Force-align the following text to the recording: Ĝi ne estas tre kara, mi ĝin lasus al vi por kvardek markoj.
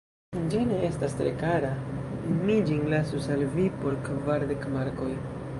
Ĝi 0.53 0.61
ne 0.69 0.79
estas 0.87 1.13
tre 1.19 1.33
kara, 1.43 1.69
mi 2.47 2.57
ĝin 2.71 2.83
lasus 2.97 3.31
al 3.37 3.47
vi 3.59 3.69
por 3.85 4.03
kvardek 4.09 4.71
markoj. 4.79 5.13